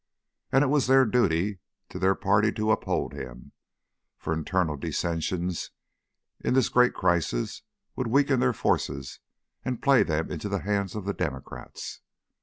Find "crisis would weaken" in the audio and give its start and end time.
6.95-8.39